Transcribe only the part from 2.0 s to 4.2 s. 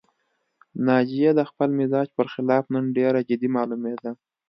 پر خلاف نن ډېره جدي معلومېده